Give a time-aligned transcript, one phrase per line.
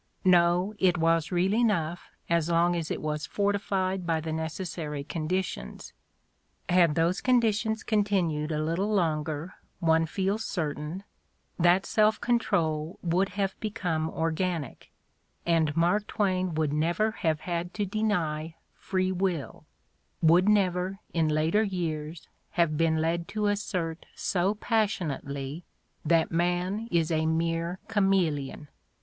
[0.25, 5.03] No, it was real enough as long as it was forti fied by the necessary
[5.03, 5.93] conditions:
[6.69, 11.03] had those conditions continued a little longer, one feels certain,
[11.59, 14.91] that self con trol would have become organic
[15.45, 19.67] and Mark Twain would never have had to deny "free will,"
[20.19, 25.63] would never, in later years, have been led to assert so passionately
[26.03, 28.67] that man is a mere chameleon.